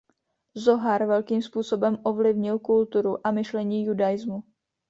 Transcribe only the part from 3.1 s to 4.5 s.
a myšlení judaismu.